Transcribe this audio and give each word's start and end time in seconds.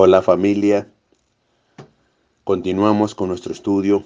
Hola 0.00 0.22
familia, 0.22 0.88
continuamos 2.44 3.16
con 3.16 3.30
nuestro 3.30 3.52
estudio, 3.52 4.04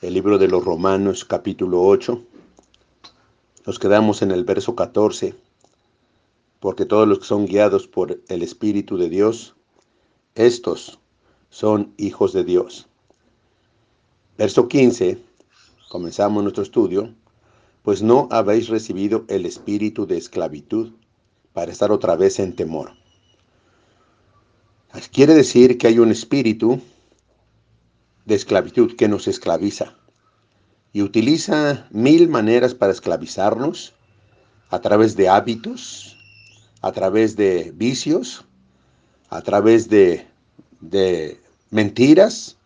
el 0.00 0.14
libro 0.14 0.36
de 0.38 0.48
los 0.48 0.64
Romanos 0.64 1.24
capítulo 1.24 1.80
8. 1.84 2.24
Nos 3.66 3.78
quedamos 3.78 4.22
en 4.22 4.32
el 4.32 4.42
verso 4.42 4.74
14, 4.74 5.36
porque 6.58 6.86
todos 6.86 7.06
los 7.06 7.20
que 7.20 7.24
son 7.24 7.46
guiados 7.46 7.86
por 7.86 8.20
el 8.26 8.42
Espíritu 8.42 8.96
de 8.96 9.08
Dios, 9.08 9.54
estos 10.34 10.98
son 11.48 11.94
hijos 11.96 12.32
de 12.32 12.42
Dios. 12.42 12.88
Verso 14.36 14.66
15, 14.66 15.20
comenzamos 15.88 16.42
nuestro 16.42 16.64
estudio, 16.64 17.14
pues 17.84 18.02
no 18.02 18.26
habéis 18.32 18.70
recibido 18.70 19.24
el 19.28 19.46
espíritu 19.46 20.04
de 20.04 20.16
esclavitud 20.16 20.94
para 21.52 21.70
estar 21.70 21.92
otra 21.92 22.16
vez 22.16 22.40
en 22.40 22.56
temor 22.56 23.05
Quiere 25.12 25.34
decir 25.34 25.78
que 25.78 25.86
hay 25.86 25.98
un 25.98 26.10
espíritu 26.10 26.80
de 28.24 28.34
esclavitud 28.34 28.96
que 28.96 29.08
nos 29.08 29.28
esclaviza 29.28 29.94
y 30.92 31.02
utiliza 31.02 31.86
mil 31.90 32.28
maneras 32.28 32.74
para 32.74 32.92
esclavizarnos 32.92 33.94
a 34.68 34.80
través 34.80 35.16
de 35.16 35.28
hábitos, 35.28 36.16
a 36.82 36.92
través 36.92 37.36
de 37.36 37.72
vicios, 37.74 38.44
a 39.28 39.42
través 39.42 39.88
de, 39.88 40.26
de 40.80 41.40
mentiras. 41.70 42.56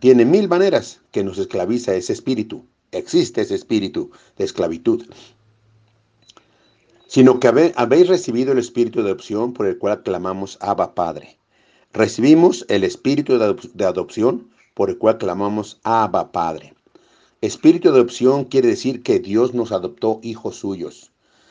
Tiene 0.00 0.24
mil 0.24 0.48
maneras 0.48 1.00
que 1.12 1.24
nos 1.24 1.38
esclaviza 1.38 1.94
ese 1.94 2.12
espíritu. 2.12 2.66
Existe 2.90 3.40
ese 3.40 3.54
espíritu 3.54 4.10
de 4.36 4.44
esclavitud 4.44 5.04
sino 7.12 7.40
que 7.40 7.72
habéis 7.76 8.08
recibido 8.08 8.52
el 8.52 8.58
espíritu 8.58 9.02
de 9.02 9.10
adopción 9.10 9.52
por 9.52 9.66
el 9.66 9.76
cual 9.76 10.02
clamamos 10.02 10.56
Abba 10.62 10.94
Padre. 10.94 11.36
Recibimos 11.92 12.64
el 12.70 12.84
espíritu 12.84 13.36
de 13.38 13.84
adopción 13.84 14.48
por 14.72 14.88
el 14.88 14.96
cual 14.96 15.18
clamamos 15.18 15.78
Abba 15.82 16.32
Padre. 16.32 16.72
Espíritu 17.42 17.90
de 17.90 17.96
adopción 17.96 18.46
quiere 18.46 18.68
decir 18.68 19.02
que 19.02 19.20
Dios 19.20 19.52
nos 19.52 19.72
adoptó 19.72 20.20
hijos 20.22 20.56
suyos. 20.56 21.10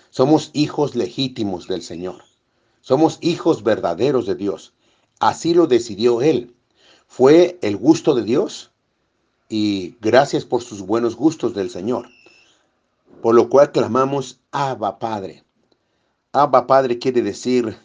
Somos 0.09 0.49
hijos 0.53 0.95
legítimos 0.95 1.67
del 1.67 1.83
Señor. 1.83 2.23
Somos 2.81 3.19
hijos 3.21 3.61
verdaderos 3.61 4.25
de 4.25 4.33
Dios. 4.33 4.73
Así 5.19 5.53
lo 5.53 5.67
decidió 5.67 6.23
Él. 6.23 6.55
Fue 7.05 7.59
el 7.61 7.77
gusto 7.77 8.15
de 8.15 8.23
Dios 8.23 8.71
y 9.47 9.95
gracias 10.01 10.43
por 10.43 10.63
sus 10.63 10.81
buenos 10.81 11.15
gustos 11.15 11.53
del 11.53 11.69
Señor. 11.69 12.09
Por 13.21 13.35
lo 13.35 13.47
cual 13.47 13.71
clamamos 13.71 14.39
Abba 14.49 14.97
Padre. 14.97 15.43
Abba 16.33 16.65
Padre 16.65 16.97
quiere 16.97 17.21
decir 17.21 17.77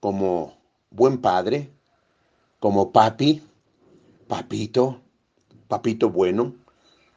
como 0.00 0.54
buen 0.90 1.18
padre, 1.18 1.70
como 2.58 2.92
papi, 2.92 3.42
papito, 4.28 5.00
papito 5.66 6.10
bueno. 6.10 6.54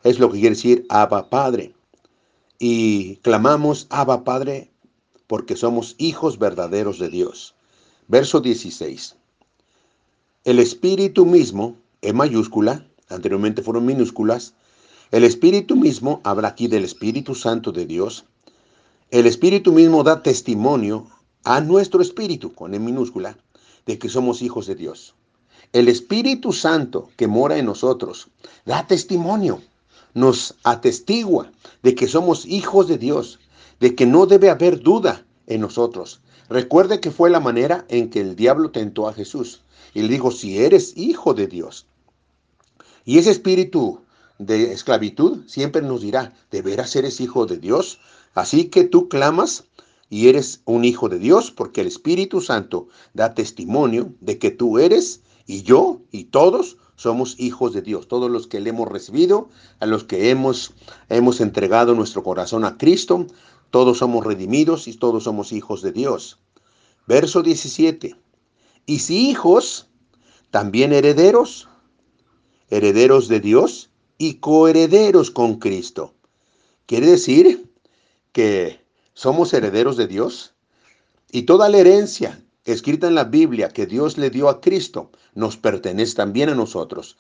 Es 0.03 0.19
lo 0.19 0.29
que 0.31 0.39
quiere 0.39 0.55
decir 0.55 0.85
Abba 0.87 1.29
Padre. 1.29 1.73
Y 2.59 3.17
clamamos 3.17 3.87
Abba 3.89 4.23
Padre 4.23 4.71
porque 5.27 5.57
somos 5.57 5.95
hijos 5.97 6.39
verdaderos 6.39 6.97
de 6.97 7.09
Dios. 7.09 7.55
Verso 8.07 8.39
16. 8.39 9.17
El 10.45 10.59
Espíritu 10.59 11.25
mismo, 11.25 11.75
en 12.01 12.15
mayúscula, 12.15 12.85
anteriormente 13.09 13.63
fueron 13.63 13.85
minúsculas, 13.85 14.53
el 15.11 15.25
Espíritu 15.25 15.75
mismo, 15.75 16.21
habla 16.23 16.47
aquí 16.49 16.67
del 16.67 16.85
Espíritu 16.85 17.35
Santo 17.35 17.71
de 17.71 17.85
Dios, 17.85 18.25
el 19.13 19.27
Espíritu 19.27 19.71
mismo 19.71 20.01
da 20.01 20.23
testimonio 20.23 21.05
a 21.43 21.61
nuestro 21.61 22.01
espíritu, 22.01 22.51
con 22.51 22.73
E 22.73 22.79
minúscula, 22.79 23.37
de 23.85 23.99
que 23.99 24.09
somos 24.09 24.41
hijos 24.41 24.65
de 24.65 24.73
Dios. 24.73 25.13
El 25.71 25.87
Espíritu 25.87 26.51
Santo 26.51 27.11
que 27.15 27.27
mora 27.27 27.59
en 27.59 27.67
nosotros 27.67 28.29
da 28.65 28.87
testimonio, 28.87 29.61
nos 30.15 30.55
atestigua 30.63 31.51
de 31.83 31.93
que 31.93 32.07
somos 32.07 32.47
hijos 32.47 32.87
de 32.87 32.97
Dios, 32.97 33.39
de 33.79 33.93
que 33.93 34.07
no 34.07 34.25
debe 34.25 34.49
haber 34.49 34.79
duda 34.79 35.23
en 35.45 35.61
nosotros. 35.61 36.21
Recuerde 36.49 36.99
que 36.99 37.11
fue 37.11 37.29
la 37.29 37.39
manera 37.39 37.85
en 37.89 38.09
que 38.09 38.19
el 38.19 38.35
diablo 38.35 38.71
tentó 38.71 39.07
a 39.07 39.13
Jesús 39.13 39.61
y 39.93 40.01
le 40.01 40.07
dijo, 40.07 40.31
si 40.31 40.57
eres 40.57 40.97
hijo 40.97 41.35
de 41.35 41.45
Dios. 41.45 41.85
Y 43.05 43.19
ese 43.19 43.29
espíritu 43.29 44.01
de 44.39 44.73
esclavitud 44.73 45.43
siempre 45.45 45.83
nos 45.83 46.01
dirá, 46.01 46.33
¿de 46.49 46.63
veras 46.63 46.95
eres 46.95 47.21
hijo 47.21 47.45
de 47.45 47.57
Dios? 47.57 47.99
Así 48.33 48.65
que 48.65 48.83
tú 48.83 49.09
clamas 49.09 49.65
y 50.09 50.27
eres 50.27 50.61
un 50.65 50.85
hijo 50.85 51.09
de 51.09 51.19
Dios 51.19 51.51
porque 51.51 51.81
el 51.81 51.87
Espíritu 51.87 52.41
Santo 52.41 52.87
da 53.13 53.33
testimonio 53.33 54.13
de 54.21 54.37
que 54.37 54.51
tú 54.51 54.79
eres 54.79 55.21
y 55.45 55.63
yo 55.63 56.01
y 56.11 56.25
todos 56.25 56.77
somos 56.95 57.39
hijos 57.39 57.73
de 57.73 57.81
Dios. 57.81 58.07
Todos 58.07 58.29
los 58.29 58.47
que 58.47 58.59
le 58.59 58.69
hemos 58.69 58.87
recibido, 58.87 59.49
a 59.79 59.85
los 59.85 60.03
que 60.03 60.29
hemos, 60.29 60.73
hemos 61.09 61.41
entregado 61.41 61.95
nuestro 61.95 62.23
corazón 62.23 62.65
a 62.65 62.77
Cristo, 62.77 63.25
todos 63.71 63.97
somos 63.99 64.25
redimidos 64.25 64.87
y 64.87 64.93
todos 64.93 65.23
somos 65.23 65.51
hijos 65.51 65.81
de 65.81 65.91
Dios. 65.91 66.39
Verso 67.07 67.41
17. 67.41 68.15
Y 68.85 68.99
si 68.99 69.29
hijos, 69.29 69.87
también 70.51 70.93
herederos, 70.93 71.67
herederos 72.69 73.27
de 73.27 73.39
Dios 73.39 73.89
y 74.17 74.35
coherederos 74.35 75.31
con 75.31 75.55
Cristo. 75.57 76.13
Quiere 76.85 77.07
decir 77.07 77.72
que 78.33 78.83
somos 79.13 79.53
herederos 79.53 79.95
de 79.95 80.07
Dios 80.07 80.53
y 81.31 81.43
toda 81.43 81.69
la 81.69 81.77
herencia 81.77 82.43
escrita 82.65 83.07
en 83.07 83.15
la 83.15 83.25
Biblia 83.25 83.69
que 83.69 83.85
Dios 83.85 84.17
le 84.17 84.29
dio 84.29 84.49
a 84.49 84.59
Cristo 84.59 85.11
nos 85.33 85.57
pertenece 85.57 86.15
también 86.15 86.49
a 86.49 86.55
nosotros. 86.55 87.17